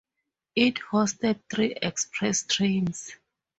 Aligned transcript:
It 0.55 0.79
hosted 0.91 1.41
three 1.47 1.75
express 1.79 2.41
trains. 2.47 3.11